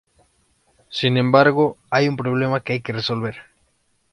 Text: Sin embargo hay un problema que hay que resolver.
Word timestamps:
Sin 0.89 1.15
embargo 1.15 1.77
hay 1.91 2.07
un 2.07 2.17
problema 2.17 2.61
que 2.63 2.73
hay 2.73 2.81
que 2.81 2.91
resolver. 2.91 3.35